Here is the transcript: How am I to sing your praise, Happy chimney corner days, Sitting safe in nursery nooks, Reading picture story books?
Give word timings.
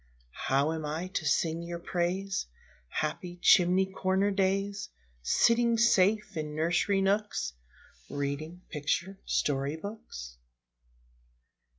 How 0.47 0.71
am 0.73 0.83
I 0.83 1.09
to 1.09 1.27
sing 1.27 1.61
your 1.61 1.77
praise, 1.77 2.47
Happy 2.89 3.37
chimney 3.39 3.85
corner 3.85 4.31
days, 4.31 4.89
Sitting 5.21 5.77
safe 5.77 6.35
in 6.35 6.55
nursery 6.55 7.01
nooks, 7.01 7.53
Reading 8.09 8.63
picture 8.71 9.19
story 9.27 9.75
books? 9.75 10.37